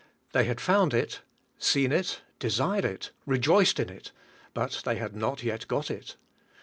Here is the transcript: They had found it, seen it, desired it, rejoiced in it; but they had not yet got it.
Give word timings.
They 0.31 0.45
had 0.45 0.59
found 0.59 0.95
it, 0.95 1.21
seen 1.59 1.91
it, 1.91 2.21
desired 2.39 2.85
it, 2.85 3.11
rejoiced 3.27 3.79
in 3.79 3.89
it; 3.91 4.11
but 4.55 4.81
they 4.83 4.95
had 4.95 5.15
not 5.15 5.43
yet 5.43 5.67
got 5.67 5.91
it. 5.91 6.15